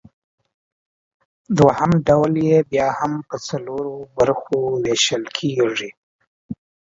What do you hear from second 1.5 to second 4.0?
دوهم ډول یې بیا هم پۀ څلورو